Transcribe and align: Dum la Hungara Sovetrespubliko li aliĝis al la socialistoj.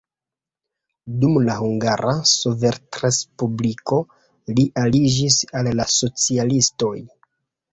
Dum 1.23 1.35
la 1.49 1.57
Hungara 1.65 2.13
Sovetrespubliko 2.31 4.01
li 4.59 4.67
aliĝis 4.85 5.39
al 5.61 5.71
la 5.81 5.89
socialistoj. 5.99 6.95